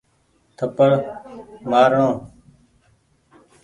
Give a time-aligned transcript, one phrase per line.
[0.57, 0.91] ٿپڙ
[1.69, 2.09] مآر ڻو۔